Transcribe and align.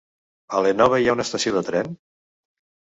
A 0.59 0.63
l'Énova 0.67 1.01
hi 1.03 1.11
ha 1.13 1.17
estació 1.27 1.57
de 1.59 1.65
tren? 1.71 1.95